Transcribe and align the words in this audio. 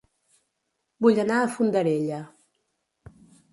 Vull 1.07 1.21
anar 1.25 1.37
a 1.43 1.53
Fondarella 1.57 2.21